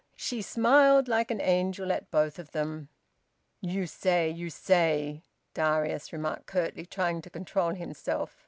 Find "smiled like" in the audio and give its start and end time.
0.41-1.29